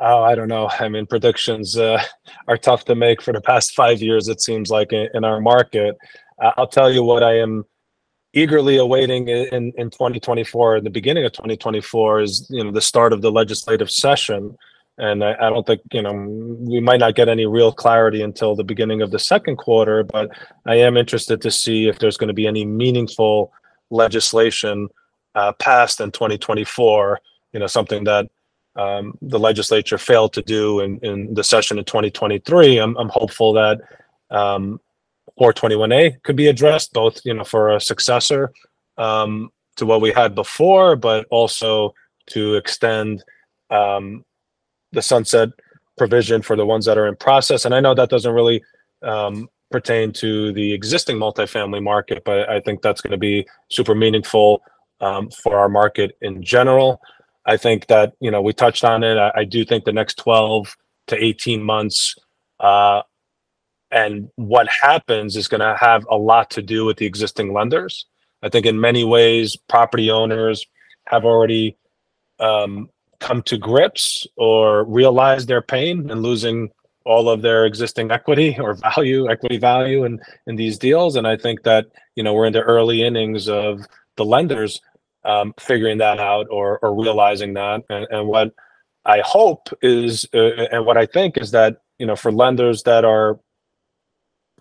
Oh, 0.00 0.22
I 0.22 0.34
don't 0.34 0.48
know. 0.48 0.70
I 0.80 0.88
mean, 0.88 1.06
predictions 1.06 1.76
uh, 1.76 2.02
are 2.48 2.56
tough 2.56 2.86
to 2.86 2.94
make 2.94 3.20
for 3.20 3.32
the 3.32 3.40
past 3.40 3.74
five 3.74 4.00
years, 4.00 4.28
it 4.28 4.40
seems 4.40 4.70
like, 4.70 4.92
in, 4.92 5.08
in 5.14 5.24
our 5.24 5.40
market. 5.40 5.96
Uh, 6.42 6.52
I'll 6.56 6.66
tell 6.66 6.90
you 6.90 7.02
what 7.02 7.22
I 7.22 7.38
am 7.38 7.64
eagerly 8.32 8.78
awaiting 8.78 9.28
in, 9.28 9.72
in 9.76 9.90
2024, 9.90 10.78
in 10.78 10.84
the 10.84 10.90
beginning 10.90 11.26
of 11.26 11.32
2024, 11.32 12.20
is 12.20 12.46
you 12.48 12.64
know 12.64 12.70
the 12.70 12.80
start 12.80 13.12
of 13.12 13.20
the 13.20 13.30
legislative 13.30 13.90
session. 13.90 14.56
And 14.96 15.24
I, 15.24 15.34
I 15.34 15.50
don't 15.50 15.66
think, 15.66 15.80
you 15.92 16.02
know, 16.02 16.12
we 16.12 16.80
might 16.80 17.00
not 17.00 17.14
get 17.14 17.28
any 17.28 17.46
real 17.46 17.72
clarity 17.72 18.20
until 18.22 18.54
the 18.54 18.64
beginning 18.64 19.00
of 19.00 19.10
the 19.10 19.18
second 19.18 19.56
quarter, 19.56 20.02
but 20.02 20.30
I 20.66 20.74
am 20.74 20.98
interested 20.98 21.40
to 21.40 21.50
see 21.50 21.88
if 21.88 21.98
there's 21.98 22.18
going 22.18 22.28
to 22.28 22.34
be 22.34 22.46
any 22.46 22.66
meaningful 22.66 23.50
legislation 23.88 24.88
uh, 25.34 25.52
passed 25.52 26.02
in 26.02 26.10
2024, 26.10 27.18
you 27.52 27.60
know, 27.60 27.66
something 27.66 28.04
that 28.04 28.28
um, 28.76 29.14
the 29.22 29.38
legislature 29.38 29.98
failed 29.98 30.32
to 30.34 30.42
do 30.42 30.80
in, 30.80 30.98
in 30.98 31.34
the 31.34 31.44
session 31.44 31.78
in 31.78 31.84
2023. 31.84 32.78
I'm, 32.78 32.96
I'm 32.96 33.08
hopeful 33.08 33.52
that 33.54 33.80
um, 34.30 34.80
421A 35.40 36.22
could 36.22 36.36
be 36.36 36.48
addressed, 36.48 36.92
both 36.92 37.20
you 37.24 37.34
know 37.34 37.44
for 37.44 37.74
a 37.74 37.80
successor 37.80 38.52
um, 38.98 39.50
to 39.76 39.86
what 39.86 40.00
we 40.00 40.12
had 40.12 40.34
before, 40.34 40.96
but 40.96 41.26
also 41.30 41.94
to 42.26 42.54
extend 42.54 43.24
um, 43.70 44.24
the 44.92 45.02
sunset 45.02 45.48
provision 45.98 46.42
for 46.42 46.56
the 46.56 46.66
ones 46.66 46.86
that 46.86 46.98
are 46.98 47.06
in 47.06 47.16
process. 47.16 47.64
And 47.64 47.74
I 47.74 47.80
know 47.80 47.94
that 47.94 48.10
doesn't 48.10 48.32
really 48.32 48.62
um, 49.02 49.48
pertain 49.70 50.12
to 50.12 50.52
the 50.52 50.72
existing 50.72 51.16
multifamily 51.16 51.82
market, 51.82 52.22
but 52.24 52.48
I 52.48 52.60
think 52.60 52.82
that's 52.82 53.00
going 53.00 53.12
to 53.12 53.18
be 53.18 53.46
super 53.70 53.94
meaningful 53.94 54.62
um, 55.00 55.30
for 55.30 55.58
our 55.58 55.68
market 55.68 56.16
in 56.20 56.42
general. 56.42 57.00
I 57.46 57.56
think 57.56 57.86
that 57.86 58.12
you 58.20 58.30
know 58.30 58.42
we 58.42 58.52
touched 58.52 58.84
on 58.84 59.02
it. 59.02 59.16
I, 59.16 59.32
I 59.36 59.44
do 59.44 59.64
think 59.64 59.84
the 59.84 59.92
next 59.92 60.16
twelve 60.18 60.76
to 61.08 61.22
eighteen 61.22 61.62
months, 61.62 62.14
uh, 62.58 63.02
and 63.90 64.28
what 64.36 64.68
happens 64.68 65.36
is 65.36 65.48
going 65.48 65.60
to 65.60 65.76
have 65.76 66.06
a 66.10 66.16
lot 66.16 66.50
to 66.50 66.62
do 66.62 66.84
with 66.84 66.98
the 66.98 67.06
existing 67.06 67.52
lenders. 67.52 68.06
I 68.42 68.48
think 68.48 68.66
in 68.66 68.80
many 68.80 69.04
ways, 69.04 69.56
property 69.68 70.10
owners 70.10 70.66
have 71.06 71.24
already 71.24 71.76
um, 72.38 72.88
come 73.18 73.42
to 73.42 73.58
grips 73.58 74.26
or 74.36 74.84
realized 74.84 75.48
their 75.48 75.62
pain 75.62 76.10
and 76.10 76.22
losing 76.22 76.70
all 77.04 77.28
of 77.28 77.42
their 77.42 77.64
existing 77.64 78.10
equity 78.10 78.56
or 78.60 78.74
value, 78.74 79.30
equity 79.30 79.58
value 79.58 80.04
in 80.04 80.20
in 80.46 80.56
these 80.56 80.78
deals. 80.78 81.16
And 81.16 81.26
I 81.26 81.36
think 81.36 81.62
that 81.62 81.86
you 82.16 82.22
know 82.22 82.34
we're 82.34 82.46
in 82.46 82.52
the 82.52 82.62
early 82.62 83.02
innings 83.02 83.48
of 83.48 83.86
the 84.16 84.24
lenders 84.24 84.80
um, 85.24 85.54
figuring 85.58 85.98
that 85.98 86.18
out 86.18 86.46
or, 86.50 86.78
or 86.78 86.94
realizing 87.00 87.54
that. 87.54 87.82
And, 87.88 88.06
and 88.10 88.28
what 88.28 88.52
I 89.04 89.20
hope 89.24 89.68
is, 89.82 90.26
uh, 90.34 90.66
and 90.72 90.86
what 90.86 90.96
I 90.96 91.06
think 91.06 91.38
is 91.38 91.50
that, 91.52 91.78
you 91.98 92.06
know, 92.06 92.16
for 92.16 92.32
lenders 92.32 92.82
that 92.84 93.04
are 93.04 93.38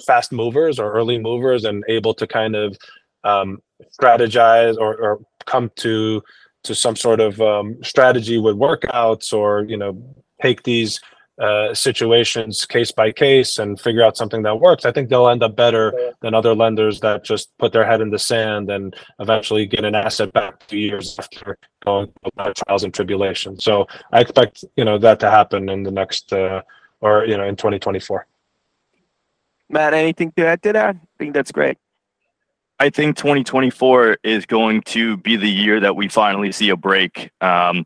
fast 0.06 0.32
movers 0.32 0.80
or 0.80 0.92
early 0.92 1.20
movers 1.20 1.66
and 1.66 1.84
able 1.88 2.14
to 2.14 2.28
kind 2.28 2.56
of 2.56 2.78
um, 3.24 3.60
strategize 4.00 4.78
or, 4.78 4.96
or 4.96 5.20
come 5.46 5.72
to 5.78 6.22
to 6.64 6.76
some 6.76 6.96
sort 6.96 7.20
of 7.20 7.40
um, 7.42 7.78
strategy 7.84 8.38
with 8.38 8.56
workouts 8.56 9.34
or 9.34 9.64
you 9.64 9.78
know 9.78 10.02
take 10.42 10.64
these 10.64 11.00
uh, 11.40 11.74
situations 11.74 12.66
case 12.66 12.92
by 12.92 13.12
case 13.12 13.60
and 13.60 13.80
figure 13.80 14.04
out 14.04 14.18
something 14.18 14.44
that 14.44 14.60
works, 14.60 14.86
I 14.86 14.92
think 14.92 15.10
they'll 15.10 15.30
end 15.30 15.42
up 15.42 15.56
better 15.56 15.94
than 16.22 16.34
other 16.34 16.54
lenders 16.54 17.00
that 17.00 17.24
just 17.24 17.50
put 17.58 17.72
their 17.72 17.86
head 17.86 18.02
in 18.02 18.10
the 18.10 18.20
sand 18.20 18.70
and 18.70 18.96
eventually 19.20 19.66
get 19.66 19.86
an 19.86 19.96
asset 19.96 20.34
back 20.34 20.66
two 20.68 20.78
years 20.78 21.18
after 21.18 21.58
going 21.86 22.08
through 22.08 22.54
trials 22.54 22.84
and 22.84 22.94
tribulations. 22.94 23.64
So 23.64 23.88
I 24.12 24.22
expect 24.22 24.66
you 24.76 24.84
know 24.84 24.98
that 24.98 25.20
to 25.22 25.32
happen 25.32 25.70
in 25.70 25.84
the 25.84 25.92
next 25.92 26.34
uh, 26.34 26.62
or 27.02 27.26
you 27.26 27.38
know 27.38 27.46
in 27.46 27.56
2024. 27.56 28.28
Matt, 29.70 29.94
anything 29.94 30.32
to 30.34 30.46
add 30.46 30.62
to 30.64 30.74
that? 30.74 30.96
I 30.96 31.00
think 31.18 31.34
that's 31.34 31.52
great. 31.52 31.78
I 32.82 32.90
think 32.90 33.18
2024 33.18 34.18
is 34.24 34.46
going 34.46 34.82
to 34.84 35.18
be 35.18 35.36
the 35.36 35.50
year 35.50 35.80
that 35.82 35.96
we 35.96 36.08
finally 36.08 36.52
see 36.52 36.70
a 36.70 36.78
break. 36.78 37.30
Um, 37.42 37.86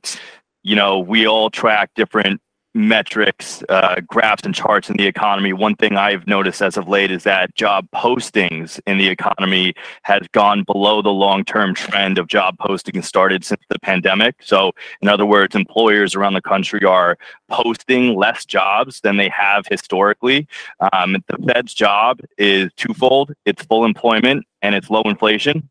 you 0.62 0.76
know, 0.76 1.00
we 1.00 1.28
all 1.28 1.50
track 1.50 1.92
different 1.96 2.40
metrics, 2.74 3.64
uh, 3.70 3.96
graphs, 4.08 4.44
and 4.44 4.56
charts 4.56 4.90
in 4.90 4.98
the 4.98 5.06
economy, 5.06 5.54
one 5.54 5.76
thing 5.76 5.96
I've 5.96 6.26
noticed 6.28 6.62
as 6.62 6.78
of 6.78 6.88
late 6.88 7.12
is 7.12 7.24
that 7.24 7.54
job 7.56 7.88
postings 7.94 8.80
in 8.88 8.98
the 8.98 9.08
economy 9.08 9.74
has 10.04 10.22
gone 10.32 10.64
below 10.64 11.02
the 11.02 11.10
long 11.10 11.46
term 11.46 11.76
trend 11.76 12.18
of 12.18 12.28
job 12.28 12.58
postings 12.58 13.06
started 13.06 13.46
since 13.46 13.62
the 13.70 13.80
pandemic. 13.80 14.36
So, 14.42 14.72
in 15.02 15.08
other 15.08 15.26
words, 15.26 15.56
employers 15.56 16.16
around 16.16 16.34
the 16.34 16.42
country 16.42 16.84
are 16.84 17.18
posting 17.50 18.16
less 18.16 18.46
jobs 18.46 19.02
than 19.02 19.18
they 19.18 19.30
have 19.30 19.66
historically. 19.70 20.48
Um, 20.92 21.18
the 21.28 21.38
Fed's 21.48 21.74
job 21.74 22.20
is 22.38 22.72
twofold 22.76 23.34
it's 23.46 23.64
full 23.64 23.86
employment 23.86 24.46
and 24.62 24.76
it's 24.76 24.90
low 24.90 25.04
inflation. 25.04 25.70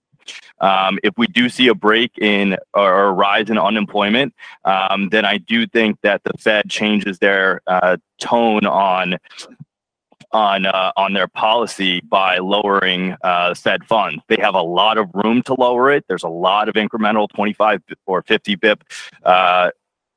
Um, 0.61 0.99
if 1.03 1.15
we 1.17 1.27
do 1.27 1.49
see 1.49 1.69
a 1.69 1.75
break 1.75 2.19
in 2.19 2.57
or 2.75 3.05
a 3.05 3.13
rise 3.13 3.51
in 3.51 3.59
unemployment, 3.59 4.35
um, 4.65 5.09
then 5.11 5.25
I 5.25 5.39
do 5.39 5.67
think 5.67 5.99
that 6.03 6.23
the 6.25 6.33
Fed 6.39 6.71
changes 6.71 7.19
their 7.19 7.61
uh, 7.67 7.97
tone 8.21 8.67
on 8.67 9.19
on 10.33 10.67
uh, 10.67 10.93
on 10.97 11.13
their 11.13 11.29
policy 11.29 12.01
by 12.01 12.39
lowering 12.39 13.17
uh, 13.23 13.55
Fed 13.55 13.85
funds. 13.85 14.23
They 14.29 14.39
have 14.41 14.55
a 14.55 14.63
lot 14.63 14.99
of 14.99 15.11
room 15.15 15.43
to 15.45 15.55
lower 15.55 15.91
it. 15.91 16.05
There's 16.09 16.23
a 16.23 16.29
lot 16.29 16.69
of 16.69 16.75
incremental 16.75 17.29
25 17.35 17.83
or 18.07 18.23
50 18.23 18.55
bip 18.57 18.85
uh, 19.25 19.71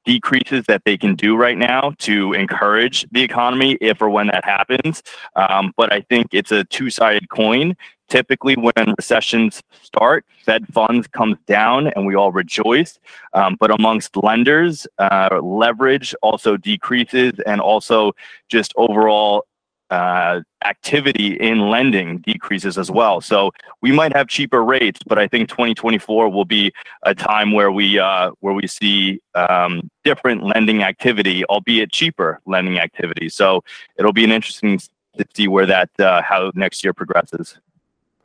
decreases 0.05 0.65
that 0.67 0.83
they 0.85 0.97
can 0.97 1.15
do 1.15 1.35
right 1.35 1.57
now 1.57 1.93
to 1.97 2.33
encourage 2.33 3.05
the 3.11 3.23
economy 3.23 3.77
if 3.81 4.01
or 4.01 4.09
when 4.09 4.27
that 4.27 4.45
happens. 4.45 5.01
Um, 5.35 5.73
but 5.75 5.91
I 5.91 6.01
think 6.01 6.27
it's 6.31 6.51
a 6.51 6.63
two 6.65 6.89
sided 6.89 7.27
coin. 7.29 7.75
Typically, 8.09 8.55
when 8.55 8.93
recessions 8.97 9.61
start, 9.81 10.25
Fed 10.43 10.67
funds 10.67 11.07
comes 11.07 11.37
down 11.47 11.87
and 11.87 12.05
we 12.05 12.15
all 12.15 12.31
rejoice. 12.31 12.99
Um, 13.33 13.57
but 13.59 13.71
amongst 13.71 14.15
lenders, 14.15 14.87
uh, 14.99 15.39
leverage 15.41 16.13
also 16.21 16.57
decreases 16.57 17.33
and 17.45 17.59
also 17.59 18.13
just 18.47 18.73
overall 18.77 19.45
uh, 19.91 20.41
activity 20.63 21.35
in 21.39 21.69
lending 21.69 22.17
decreases 22.19 22.77
as 22.77 22.89
well. 22.89 23.21
So 23.21 23.51
we 23.81 23.91
might 23.91 24.15
have 24.15 24.27
cheaper 24.27 24.63
rates, 24.63 24.99
but 25.05 25.19
I 25.19 25.27
think 25.27 25.49
2024 25.49 26.29
will 26.29 26.45
be 26.45 26.71
a 27.03 27.13
time 27.13 27.51
where 27.51 27.71
we 27.71 27.99
uh, 27.99 28.31
where 28.39 28.53
we 28.53 28.67
see 28.67 29.21
um, 29.35 29.89
different 30.03 30.43
lending 30.43 30.83
activity, 30.83 31.45
albeit 31.45 31.91
cheaper 31.91 32.39
lending 32.45 32.79
activity. 32.79 33.29
So 33.29 33.63
it'll 33.97 34.13
be 34.13 34.23
an 34.23 34.31
interesting 34.31 34.79
to 35.17 35.25
see 35.33 35.47
where 35.47 35.65
that 35.65 35.89
uh, 35.99 36.21
how 36.21 36.51
next 36.55 36.83
year 36.83 36.93
progresses. 36.93 37.57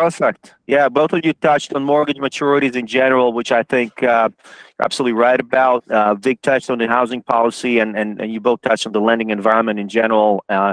Perfect. 0.00 0.54
Yeah, 0.66 0.88
both 0.88 1.12
of 1.12 1.26
you 1.26 1.34
touched 1.34 1.74
on 1.74 1.84
mortgage 1.84 2.16
maturities 2.16 2.74
in 2.74 2.86
general, 2.86 3.34
which 3.34 3.52
I 3.52 3.62
think 3.62 4.02
uh, 4.02 4.30
you're 4.32 4.82
absolutely 4.82 5.12
right 5.12 5.38
about. 5.38 5.86
Uh, 5.90 6.14
Vic 6.14 6.40
touched 6.40 6.70
on 6.70 6.78
the 6.78 6.88
housing 6.88 7.22
policy, 7.22 7.80
and, 7.80 7.94
and, 7.98 8.18
and 8.18 8.32
you 8.32 8.40
both 8.40 8.62
touched 8.62 8.86
on 8.86 8.94
the 8.94 9.00
lending 9.02 9.28
environment 9.28 9.78
in 9.78 9.90
general. 9.90 10.42
Uh, 10.48 10.72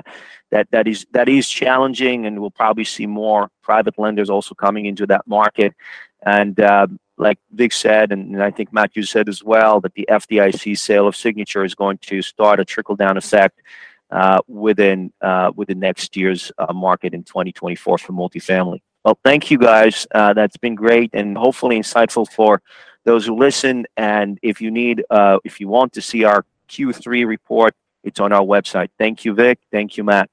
that 0.52 0.72
that 0.72 0.88
is 0.88 1.06
that 1.12 1.28
is 1.28 1.50
challenging, 1.50 2.26
and 2.26 2.40
we'll 2.40 2.52
probably 2.52 2.86
see 2.86 3.06
more 3.06 3.50
private 3.62 4.00
lenders 4.00 4.30
also 4.30 4.56
coming 4.56 4.86
into 4.86 5.06
that 5.08 5.28
market. 5.28 5.74
And 6.26 6.58
uh, 6.62 6.88
like 7.18 7.38
Vic 7.52 7.74
said, 7.74 8.14
and, 8.14 8.34
and 8.34 8.42
I 8.42 8.52
think 8.52 8.72
Matthew 8.72 9.04
said 9.04 9.28
as 9.28 9.44
well, 9.44 9.82
that 9.82 9.94
the 9.96 10.08
FDIC 10.10 10.78
sale 10.78 11.06
of 11.06 11.18
signature 11.18 11.66
is 11.66 11.76
going 11.76 11.98
to 11.98 12.22
start 12.22 12.62
a 12.62 12.66
trickle 12.66 12.96
down 12.96 13.18
effect 13.18 13.60
uh, 14.10 14.40
within 14.48 15.12
uh, 15.22 15.52
within 15.54 15.80
next 15.80 16.16
year's 16.16 16.50
uh, 16.58 16.72
market 16.72 17.14
in 17.14 17.26
2024 17.26 17.98
for 17.98 18.14
multifamily. 18.14 18.80
Well, 19.08 19.18
thank 19.24 19.50
you 19.50 19.58
guys. 19.58 20.06
Uh, 20.14 20.34
that's 20.34 20.58
been 20.58 20.76
great 20.76 21.12
and 21.14 21.38
hopefully 21.38 21.80
insightful 21.80 22.30
for 22.30 22.62
those 23.06 23.26
who 23.26 23.38
listen. 23.38 23.86
And 23.96 24.38
if 24.42 24.60
you 24.60 24.70
need, 24.70 25.02
uh, 25.10 25.38
if 25.46 25.62
you 25.62 25.70
want 25.70 25.94
to 25.94 26.02
see 26.02 26.26
our 26.26 26.44
Q3 26.68 27.26
report, 27.26 27.74
it's 28.04 28.20
on 28.20 28.34
our 28.34 28.42
website. 28.42 28.90
Thank 28.98 29.24
you, 29.24 29.34
Vic. 29.34 29.60
Thank 29.72 29.96
you, 29.96 30.04
Matt. 30.04 30.30